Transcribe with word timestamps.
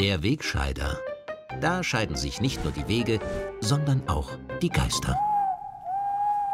Der 0.00 0.22
Wegscheider. 0.22 0.98
Da 1.60 1.82
scheiden 1.82 2.16
sich 2.16 2.40
nicht 2.40 2.64
nur 2.64 2.72
die 2.72 2.88
Wege, 2.88 3.20
sondern 3.60 4.08
auch 4.08 4.30
die 4.62 4.70
Geister. 4.70 5.14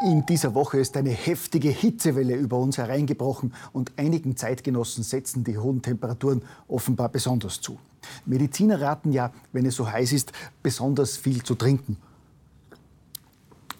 In 0.03 0.25
dieser 0.25 0.53
Woche 0.53 0.79
ist 0.79 0.97
eine 0.97 1.11
heftige 1.11 1.69
Hitzewelle 1.69 2.35
über 2.35 2.57
uns 2.57 2.77
hereingebrochen 2.77 3.53
und 3.71 3.93
einigen 3.95 4.35
Zeitgenossen 4.35 5.01
setzen 5.01 5.45
die 5.45 5.57
hohen 5.57 5.81
Temperaturen 5.81 6.41
offenbar 6.67 7.07
besonders 7.07 7.61
zu. 7.61 7.79
Mediziner 8.25 8.81
raten 8.81 9.13
ja, 9.13 9.31
wenn 9.53 9.65
es 9.65 9.77
so 9.77 9.89
heiß 9.89 10.11
ist, 10.11 10.33
besonders 10.61 11.15
viel 11.15 11.41
zu 11.41 11.55
trinken 11.55 11.95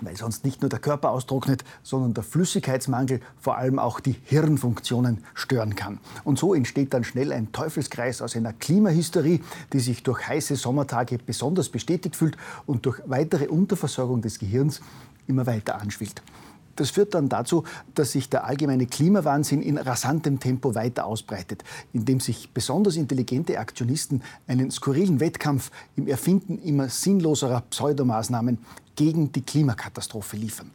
weil 0.01 0.15
sonst 0.17 0.45
nicht 0.45 0.61
nur 0.61 0.69
der 0.69 0.79
Körper 0.79 1.11
austrocknet, 1.11 1.63
sondern 1.83 2.13
der 2.13 2.23
Flüssigkeitsmangel 2.23 3.21
vor 3.39 3.57
allem 3.57 3.79
auch 3.79 3.99
die 3.99 4.15
Hirnfunktionen 4.25 5.23
stören 5.33 5.75
kann. 5.75 5.99
Und 6.23 6.39
so 6.39 6.53
entsteht 6.53 6.93
dann 6.93 7.03
schnell 7.03 7.31
ein 7.31 7.51
Teufelskreis 7.51 8.21
aus 8.21 8.35
einer 8.35 8.53
Klimahysterie, 8.53 9.41
die 9.73 9.79
sich 9.79 10.03
durch 10.03 10.27
heiße 10.27 10.55
Sommertage 10.55 11.17
besonders 11.17 11.69
bestätigt 11.69 12.15
fühlt 12.15 12.37
und 12.65 12.85
durch 12.85 13.01
weitere 13.05 13.47
Unterversorgung 13.47 14.21
des 14.21 14.39
Gehirns 14.39 14.81
immer 15.27 15.45
weiter 15.45 15.79
anschwillt. 15.79 16.21
Das 16.77 16.91
führt 16.91 17.15
dann 17.15 17.27
dazu, 17.27 17.63
dass 17.95 18.11
sich 18.11 18.29
der 18.29 18.45
allgemeine 18.45 18.85
Klimawahnsinn 18.85 19.63
in 19.63 19.77
rasantem 19.77 20.39
Tempo 20.39 20.75
weiter 20.75 21.05
ausbreitet, 21.05 21.63
indem 21.91 22.19
sich 22.19 22.51
besonders 22.53 22.95
intelligente 22.95 23.59
Aktionisten 23.59 24.21
einen 24.47 24.69
skurrilen 24.69 25.19
Wettkampf 25.19 25.71
im 25.95 26.07
Erfinden 26.07 26.59
immer 26.59 26.87
sinnloserer 26.87 27.61
Pseudomaßnahmen 27.61 28.59
gegen 28.95 29.31
die 29.31 29.41
Klimakatastrophe 29.41 30.37
liefern. 30.37 30.69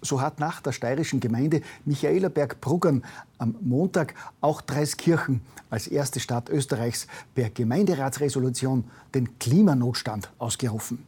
So 0.00 0.20
hat 0.20 0.38
nach 0.38 0.60
der 0.60 0.72
steirischen 0.72 1.18
Gemeinde 1.18 1.60
Michaelerberg-Bruggern 1.86 3.02
am 3.38 3.56
Montag 3.60 4.14
auch 4.40 4.60
Dreiskirchen 4.60 5.40
als 5.70 5.88
erste 5.88 6.20
Stadt 6.20 6.50
Österreichs 6.50 7.08
per 7.34 7.50
Gemeinderatsresolution 7.50 8.84
den 9.14 9.38
Klimanotstand 9.40 10.30
ausgerufen. 10.38 11.04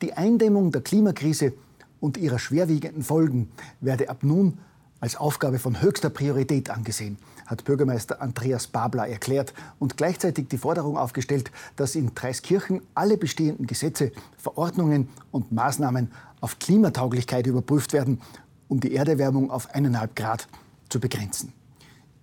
Die 0.00 0.14
Eindämmung 0.14 0.72
der 0.72 0.80
Klimakrise 0.80 1.52
und 2.00 2.16
ihrer 2.16 2.38
schwerwiegenden 2.38 3.02
Folgen 3.02 3.50
werde 3.80 4.08
ab 4.08 4.22
nun 4.22 4.58
als 5.00 5.16
Aufgabe 5.16 5.58
von 5.58 5.80
höchster 5.80 6.10
Priorität 6.10 6.70
angesehen, 6.70 7.18
hat 7.46 7.64
Bürgermeister 7.64 8.20
Andreas 8.20 8.66
Babler 8.66 9.08
erklärt 9.08 9.54
und 9.78 9.96
gleichzeitig 9.96 10.48
die 10.48 10.58
Forderung 10.58 10.96
aufgestellt, 10.96 11.50
dass 11.76 11.94
in 11.94 12.14
Dreiskirchen 12.14 12.82
alle 12.94 13.16
bestehenden 13.16 13.66
Gesetze, 13.66 14.10
Verordnungen 14.36 15.08
und 15.30 15.52
Maßnahmen 15.52 16.10
auf 16.40 16.58
Klimatauglichkeit 16.58 17.46
überprüft 17.46 17.92
werden, 17.92 18.20
um 18.68 18.80
die 18.80 18.94
Erderwärmung 18.94 19.50
auf 19.50 19.72
eineinhalb 19.74 20.16
Grad 20.16 20.48
zu 20.88 21.00
begrenzen. 21.00 21.52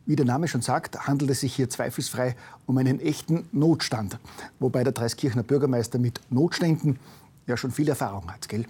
Wie 0.06 0.16
der 0.16 0.26
Name 0.26 0.48
schon 0.48 0.62
sagt, 0.62 1.08
handelt 1.08 1.32
es 1.32 1.39
sich 1.39 1.56
hier 1.56 1.67
zweifelsfrei 1.70 2.36
um 2.67 2.78
einen 2.78 3.00
echten 3.00 3.48
Notstand, 3.52 4.20
wobei 4.60 4.84
der 4.84 4.94
Dreiskirchner 4.94 5.42
Bürgermeister 5.42 5.98
mit 5.98 6.22
Notständen 6.30 7.00
ja 7.48 7.58
schon 7.58 7.72
viel 7.72 7.90
Erfahrung 7.90 8.32
hat. 8.32 8.50
Gell? 8.50 8.66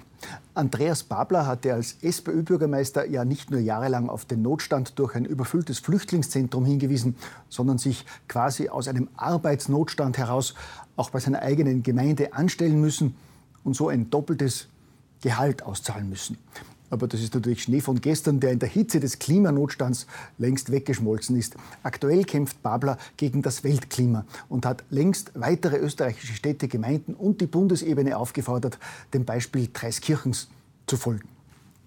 Andreas 0.54 1.04
Babler 1.04 1.46
hatte 1.46 1.74
als 1.74 1.98
SPÖ-Bürgermeister 2.02 3.08
ja 3.08 3.26
nicht 3.26 3.52
nur 3.52 3.60
jahrelang 3.60 4.10
auf 4.10 4.26
den 4.26 4.42
Notstand 4.42 4.98
durch 5.00 5.16
ein 5.16 5.26
überfülltes 5.26 5.80
Flüchtlingszentrum 5.80 6.66
hingewiesen, 6.66 7.16
sondern 7.50 7.78
sich 7.78 8.06
quasi 8.28 8.70
aus 8.70 8.88
einem 8.88 9.10
Arbeitsnotstand 9.16 10.18
heraus 10.18 10.56
auch 10.96 11.10
bei 11.10 11.20
seiner 11.20 11.42
eigenen 11.42 11.84
Gemeinde 11.84 12.34
anstellen 12.34 12.80
müssen 12.80 13.16
und 13.64 13.76
so 13.76 13.90
ein 13.90 14.10
doppeltes 14.10 14.68
Gehalt 15.22 15.64
auszahlen 15.64 16.10
müssen. 16.10 16.38
Aber 16.90 17.08
das 17.08 17.22
ist 17.22 17.34
natürlich 17.34 17.64
Schnee 17.64 17.82
von 17.82 18.00
gestern, 18.00 18.40
der 18.40 18.52
in 18.52 18.60
der 18.60 18.70
Hitze 18.70 19.00
des 19.00 19.20
Klimanotstands 19.20 20.06
längst 20.38 20.72
weggeschmolzen 20.72 21.36
ist. 21.36 21.56
Aktuell 21.84 22.24
kämpft 22.24 22.62
Babler 22.62 22.98
gegen 23.18 23.42
das 23.42 23.64
Weltklima 23.64 24.26
und 24.50 24.66
hat 24.66 24.84
längst 24.90 25.32
weitere 25.34 25.78
österreichische 25.78 26.34
Städte, 26.34 26.68
Gemeinden 26.68 27.14
und 27.14 27.42
die 27.42 27.48
Bundesebene 27.48 28.18
aufgefordert, 28.18 28.78
dem 29.14 29.26
Beispiel 29.26 29.70
Dreiskirchens 29.74 30.50
zu 30.86 30.98
folgen. 30.98 31.28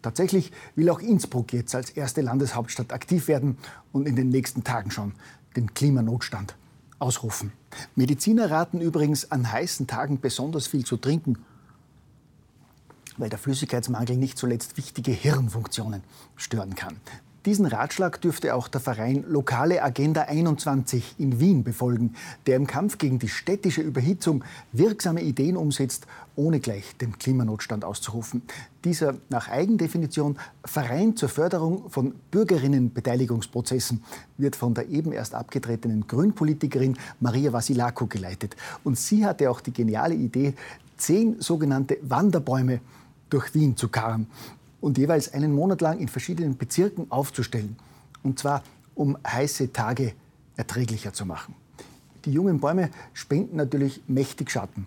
Tatsächlich 0.02 0.52
will 0.74 0.90
auch 0.90 1.00
Innsbruck 1.00 1.52
jetzt 1.52 1.74
als 1.74 1.90
erste 1.90 2.20
Landeshauptstadt 2.20 2.92
aktiv 2.92 3.28
werden 3.28 3.56
und 3.92 4.06
in 4.06 4.16
den 4.16 4.28
nächsten 4.28 4.64
Tagen 4.64 4.90
schon 4.90 5.12
den 5.56 5.74
Klimanotstand 5.74 6.54
ausrufen. 6.98 7.52
Mediziner 7.94 8.50
raten 8.50 8.80
übrigens 8.80 9.30
an 9.30 9.50
heißen 9.50 9.86
Tagen 9.86 10.20
besonders 10.20 10.66
viel 10.66 10.84
zu 10.84 10.96
trinken 10.96 11.38
weil 13.18 13.28
der 13.28 13.38
Flüssigkeitsmangel 13.38 14.16
nicht 14.16 14.38
zuletzt 14.38 14.76
wichtige 14.76 15.12
Hirnfunktionen 15.12 16.02
stören 16.36 16.74
kann. 16.74 16.96
Diesen 17.48 17.66
Ratschlag 17.66 18.20
dürfte 18.20 18.54
auch 18.54 18.68
der 18.68 18.80
Verein 18.80 19.24
Lokale 19.26 19.82
Agenda 19.82 20.22
21 20.22 21.14
in 21.18 21.40
Wien 21.40 21.64
befolgen, 21.64 22.14
der 22.46 22.56
im 22.56 22.66
Kampf 22.66 22.98
gegen 22.98 23.18
die 23.18 23.28
städtische 23.28 23.80
Überhitzung 23.80 24.44
wirksame 24.72 25.22
Ideen 25.22 25.56
umsetzt, 25.56 26.06
ohne 26.36 26.60
gleich 26.60 26.96
den 26.96 27.16
Klimanotstand 27.16 27.86
auszurufen. 27.86 28.42
Dieser 28.84 29.14
nach 29.30 29.48
Eigendefinition 29.48 30.36
Verein 30.64 31.16
zur 31.16 31.30
Förderung 31.30 31.88
von 31.88 32.12
Bürgerinnenbeteiligungsprozessen 32.32 34.02
wird 34.36 34.54
von 34.54 34.74
der 34.74 34.88
eben 34.88 35.12
erst 35.12 35.34
abgetretenen 35.34 36.06
Grünpolitikerin 36.06 36.98
Maria 37.18 37.52
Vasilako 37.52 38.08
geleitet. 38.08 38.56
Und 38.84 38.98
sie 38.98 39.24
hatte 39.24 39.50
auch 39.50 39.60
die 39.60 39.72
geniale 39.72 40.14
Idee, 40.14 40.54
zehn 40.98 41.40
sogenannte 41.40 41.96
Wanderbäume 42.02 42.80
durch 43.30 43.54
Wien 43.54 43.76
zu 43.76 43.88
karren 43.88 44.26
und 44.80 44.98
jeweils 44.98 45.32
einen 45.32 45.52
Monat 45.52 45.80
lang 45.80 45.98
in 45.98 46.08
verschiedenen 46.08 46.56
Bezirken 46.56 47.10
aufzustellen. 47.10 47.76
Und 48.22 48.38
zwar, 48.38 48.62
um 48.94 49.16
heiße 49.26 49.72
Tage 49.72 50.12
erträglicher 50.56 51.12
zu 51.12 51.24
machen. 51.24 51.54
Die 52.24 52.32
jungen 52.32 52.60
Bäume 52.60 52.90
spenden 53.14 53.56
natürlich 53.56 54.02
mächtig 54.08 54.50
Schatten 54.50 54.86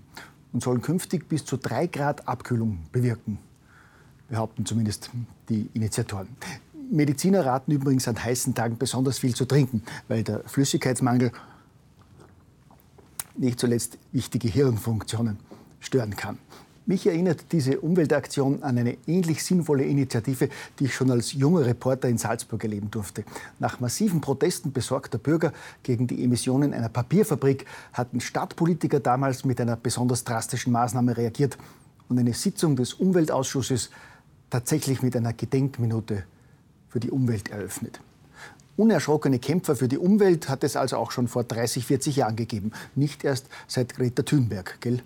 und 0.53 0.62
sollen 0.62 0.81
künftig 0.81 1.28
bis 1.29 1.46
zu 1.46 1.57
drei 1.57 1.88
Grad 1.88 2.28
Abkühlung 2.28 2.79
bewirken, 2.91 3.40
behaupten 4.29 4.66
zumindest 4.66 5.09
die 5.50 5.69
Initiatoren. 5.73 6.28
Mediziner 6.91 7.46
raten 7.46 7.72
übrigens 7.72 8.08
an 8.09 8.22
heißen 8.22 8.53
Tagen 8.53 8.78
besonders 8.78 9.19
viel 9.19 9.34
zu 9.34 9.46
trinken, 9.46 9.81
weil 10.09 10.23
der 10.23 10.41
Flüssigkeitsmangel 10.41 11.31
nicht 13.38 13.59
zuletzt 13.59 13.97
wichtige 14.12 14.50
Hirnfunktionen 14.50 15.40
stören 15.79 16.16
kann. 16.18 16.38
Mich 16.91 17.07
erinnert 17.07 17.53
diese 17.53 17.79
Umweltaktion 17.79 18.63
an 18.63 18.78
eine 18.78 18.97
ähnlich 19.07 19.46
sinnvolle 19.46 19.85
Initiative, 19.85 20.50
die 20.78 20.84
ich 20.84 20.94
schon 20.94 21.09
als 21.09 21.31
junger 21.31 21.66
Reporter 21.66 22.09
in 22.09 22.18
Salzburg 22.18 22.62
erleben 22.66 22.91
durfte. 22.91 23.24
Nach 23.59 23.79
massiven 23.79 24.19
Protesten 24.19 24.74
besorgter 24.74 25.18
Bürger 25.18 25.53
gegen 25.84 26.06
die 26.06 26.22
Emissionen 26.22 26.74
einer 26.74 26.90
Papierfabrik 26.90 27.66
hatten 27.94 28.19
Stadtpolitiker 28.19 29.00
damals 29.00 29.46
mit 29.46 29.62
einer 29.62 29.78
besonders 29.78 30.25
drastischen 30.25 30.74
Maßnahme 30.74 31.16
reagiert 31.16 31.57
und 32.09 32.19
eine 32.19 32.34
Sitzung 32.34 32.75
des 32.75 32.94
Umweltausschusses 32.96 33.90
tatsächlich 34.50 35.02
mit 35.02 35.16
einer 35.16 35.31
Gedenkminute 35.31 36.25
für 36.90 37.00
die 37.00 37.12
Umwelt 37.12 37.52
eröffnet. 37.52 38.02
Unerschrockene 38.75 39.40
Kämpfer 39.40 39.78
für 39.78 39.88
die 39.88 39.97
Umwelt 39.97 40.50
hat 40.50 40.66
es 40.66 40.75
also 40.75 40.97
auch 40.97 41.12
schon 41.12 41.29
vor 41.29 41.46
30, 41.46 41.85
40 41.85 42.18
Jahren 42.18 42.35
gegeben. 42.35 42.73
Nicht 42.96 43.23
erst 43.23 43.46
seit 43.69 43.96
Greta 43.96 44.23
Thunberg. 44.23 44.81
Gell? 44.81 45.02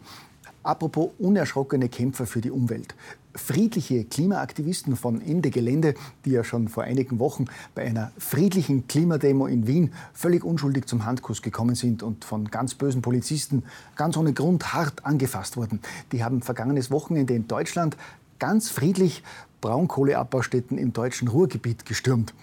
Apropos 0.66 1.12
unerschrockene 1.20 1.90
Kämpfer 1.90 2.26
für 2.26 2.42
die 2.42 2.50
Umwelt. 2.50 2.96
Friedliche 3.36 4.04
Klimaaktivisten 4.04 4.96
von 4.96 5.22
Ende 5.22 5.52
Gelände, 5.52 5.94
die 6.26 6.32
ja 6.32 6.44
schon 6.44 6.70
vor 6.70 6.86
einigen 6.86 7.20
Wochen 7.20 7.46
bei 7.76 7.84
einer 7.86 8.12
friedlichen 8.18 8.88
Klimademo 8.88 9.46
in 9.46 9.68
Wien 9.68 9.94
völlig 10.14 10.44
unschuldig 10.44 10.88
zum 10.88 11.06
Handkuss 11.06 11.44
gekommen 11.44 11.76
sind 11.76 12.02
und 12.02 12.26
von 12.26 12.46
ganz 12.46 12.74
bösen 12.74 13.04
Polizisten 13.04 13.62
ganz 13.96 14.18
ohne 14.18 14.34
Grund 14.34 14.74
hart 14.74 15.06
angefasst 15.06 15.56
wurden. 15.56 15.82
Die 16.12 16.24
haben 16.24 16.42
vergangenes 16.42 16.90
Wochenende 16.90 17.36
in 17.36 17.48
Deutschland 17.48 17.96
ganz 18.40 18.72
friedlich 18.72 19.22
Braunkohleabbaustätten 19.62 20.80
im 20.80 20.94
deutschen 20.94 21.28
Ruhrgebiet 21.28 21.86
gestürmt 21.86 22.34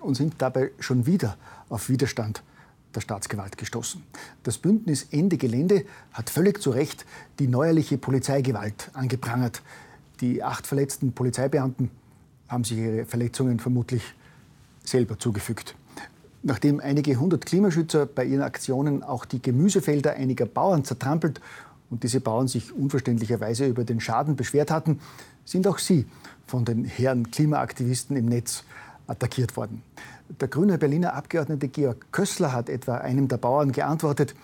und 0.00 0.16
sind 0.16 0.34
dabei 0.36 0.70
schon 0.80 1.06
wieder 1.06 1.38
auf 1.70 1.88
Widerstand 1.88 2.42
der 2.94 3.00
Staatsgewalt 3.00 3.56
gestoßen. 3.58 4.02
Das 4.42 4.58
Bündnis 4.58 5.06
Ende 5.10 5.36
Gelände 5.36 5.84
hat 6.12 6.30
völlig 6.30 6.60
zu 6.60 6.70
Recht 6.70 7.06
die 7.38 7.46
neuerliche 7.46 7.98
Polizeigewalt 7.98 8.90
angeprangert. 8.94 9.62
Die 10.20 10.42
acht 10.42 10.66
verletzten 10.66 11.12
Polizeibeamten 11.12 11.90
haben 12.48 12.64
sich 12.64 12.78
ihre 12.78 13.06
Verletzungen 13.06 13.60
vermutlich 13.60 14.02
selber 14.84 15.18
zugefügt. 15.18 15.74
Nachdem 16.42 16.80
einige 16.80 17.16
hundert 17.16 17.46
Klimaschützer 17.46 18.06
bei 18.06 18.24
ihren 18.24 18.42
Aktionen 18.42 19.02
auch 19.02 19.24
die 19.24 19.42
Gemüsefelder 19.42 20.14
einiger 20.14 20.46
Bauern 20.46 20.84
zertrampelt 20.84 21.40
und 21.90 22.02
diese 22.02 22.20
Bauern 22.20 22.48
sich 22.48 22.72
unverständlicherweise 22.72 23.66
über 23.66 23.84
den 23.84 24.00
Schaden 24.00 24.36
beschwert 24.36 24.70
hatten, 24.70 25.00
sind 25.44 25.66
auch 25.66 25.78
sie 25.78 26.06
von 26.46 26.64
den 26.64 26.84
Herren 26.84 27.30
Klimaaktivisten 27.30 28.16
im 28.16 28.26
Netz 28.26 28.64
attackiert 29.10 29.56
worden. 29.56 29.82
Der 30.40 30.48
grüne 30.48 30.78
Berliner 30.78 31.14
Abgeordnete 31.14 31.68
Georg 31.68 32.12
Kössler 32.12 32.52
hat 32.52 32.68
etwa 32.68 32.98
einem 32.98 33.28
der 33.28 33.36
Bauern 33.36 33.72
geantwortet, 33.72 34.34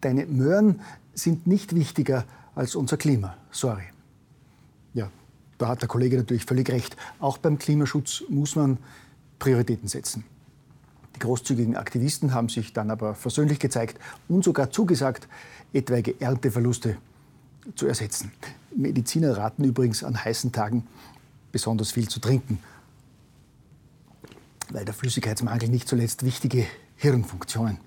deine 0.00 0.26
Möhren 0.26 0.80
sind 1.14 1.46
nicht 1.46 1.74
wichtiger 1.74 2.24
als 2.54 2.74
unser 2.74 2.96
Klima. 2.96 3.36
Sorry. 3.50 3.84
Ja, 4.94 5.10
da 5.58 5.68
hat 5.68 5.80
der 5.80 5.88
Kollege 5.88 6.16
natürlich 6.16 6.44
völlig 6.44 6.70
recht. 6.70 6.96
Auch 7.18 7.38
beim 7.38 7.58
Klimaschutz 7.58 8.22
muss 8.28 8.56
man 8.56 8.78
Prioritäten 9.38 9.88
setzen. 9.88 10.24
Die 11.16 11.20
großzügigen 11.20 11.76
Aktivisten 11.76 12.34
haben 12.34 12.48
sich 12.48 12.72
dann 12.72 12.90
aber 12.90 13.14
versöhnlich 13.14 13.58
gezeigt 13.58 13.98
und 14.28 14.44
sogar 14.44 14.70
zugesagt, 14.70 15.28
etwaige 15.72 16.20
Ernteverluste 16.20 16.96
zu 17.74 17.86
ersetzen. 17.86 18.32
Mediziner 18.74 19.36
raten 19.36 19.64
übrigens 19.64 20.04
an 20.04 20.22
heißen 20.22 20.52
Tagen 20.52 20.86
besonders 21.52 21.92
viel 21.92 22.08
zu 22.08 22.20
trinken, 22.20 22.60
weil 24.72 24.84
der 24.84 24.94
Flüssigkeitsmangel 24.94 25.68
nicht 25.68 25.88
zuletzt 25.88 26.24
wichtige 26.24 26.66
Hirnfunktionen 26.96 27.78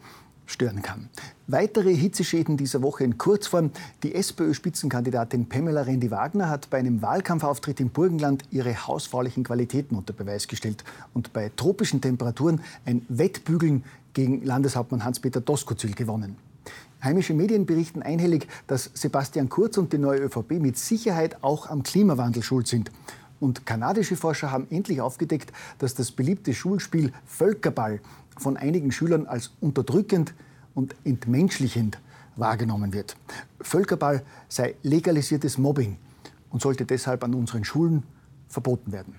stören 0.45 0.81
kann. 0.81 1.09
Weitere 1.47 1.95
Hitzeschäden 1.95 2.57
dieser 2.57 2.81
Woche 2.81 3.03
in 3.03 3.17
Kurzform. 3.17 3.71
Die 4.03 4.13
SPÖ-Spitzenkandidatin 4.15 5.47
Pamela 5.47 5.83
Rendi-Wagner 5.83 6.49
hat 6.49 6.69
bei 6.69 6.79
einem 6.79 7.01
Wahlkampfauftritt 7.01 7.79
im 7.79 7.89
Burgenland 7.89 8.43
ihre 8.51 8.87
hausfraulichen 8.87 9.43
Qualitäten 9.43 9.95
unter 9.95 10.13
Beweis 10.13 10.47
gestellt 10.47 10.83
und 11.13 11.33
bei 11.33 11.51
tropischen 11.55 12.01
Temperaturen 12.01 12.61
ein 12.85 13.05
Wettbügeln 13.09 13.83
gegen 14.13 14.43
Landeshauptmann 14.43 15.03
Hans-Peter 15.03 15.41
Doskozil 15.41 15.93
gewonnen. 15.93 16.37
Heimische 17.03 17.33
Medien 17.33 17.65
berichten 17.65 18.01
einhellig, 18.01 18.47
dass 18.67 18.89
Sebastian 18.93 19.49
Kurz 19.49 19.77
und 19.77 19.91
die 19.91 19.97
neue 19.97 20.21
ÖVP 20.21 20.51
mit 20.51 20.77
Sicherheit 20.77 21.43
auch 21.43 21.69
am 21.69 21.83
Klimawandel 21.83 22.43
schuld 22.43 22.67
sind. 22.67 22.91
Und 23.43 23.65
kanadische 23.65 24.15
Forscher 24.15 24.51
haben 24.51 24.67
endlich 24.69 25.01
aufgedeckt, 25.01 25.51
dass 25.77 25.93
das 25.93 26.13
beliebte 26.13 26.53
Schulspiel 26.53 27.11
Völkerball 27.25 27.99
von 28.37 28.55
einigen 28.55 28.93
Schülern 28.93 29.25
als 29.25 29.51
unterdrückend 29.59 30.33
und 30.73 30.95
entmenschlichend 31.03 31.99
wahrgenommen 32.37 32.93
wird. 32.93 33.17
Völkerball 33.59 34.23
sei 34.47 34.75
legalisiertes 34.81 35.57
Mobbing 35.57 35.97
und 36.51 36.61
sollte 36.61 36.85
deshalb 36.85 37.21
an 37.25 37.33
unseren 37.33 37.65
Schulen 37.65 38.03
verboten 38.47 38.93
werden. 38.93 39.13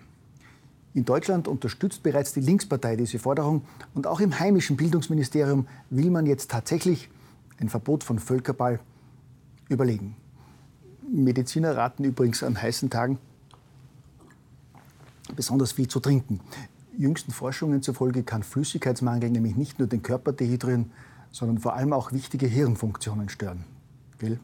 In 0.95 1.05
Deutschland 1.05 1.47
unterstützt 1.47 2.03
bereits 2.03 2.33
die 2.33 2.41
Linkspartei 2.41 2.97
diese 2.97 3.19
Forderung 3.19 3.61
und 3.93 4.07
auch 4.07 4.21
im 4.21 4.41
heimischen 4.41 4.79
Bildungsministerium 4.79 5.67
will 5.91 6.09
man 6.11 6.25
jetzt 6.25 6.51
tatsächlich 6.51 7.11
ein 7.61 7.69
Verbot 7.69 8.03
von 8.03 8.19
Völkerball 8.19 8.81
überlegen. 9.69 10.17
Mediziner 11.13 11.77
raten 11.77 12.05
übrigens 12.05 12.43
an 12.43 12.63
heißen 12.63 12.89
Tagen 12.89 13.19
besonders 15.37 15.73
viel 15.73 15.89
zu 15.89 16.01
trinken. 16.01 16.41
Jüngsten 16.97 17.33
Forschungen 17.33 17.83
zufolge 17.83 18.23
kann 18.23 18.43
Flüssigkeitsmangel 18.43 19.31
nämlich 19.31 19.57
nicht 19.57 19.79
nur 19.79 19.89
den 19.89 20.03
Körper 20.03 20.33
dehydrieren, 20.33 20.93
sondern 21.31 21.59
vor 21.59 21.75
allem 21.75 21.93
auch 21.93 22.13
wichtige 22.13 22.47
Hirnfunktionen 22.47 23.29
stören. 23.29 23.65
Gell? 24.19 24.39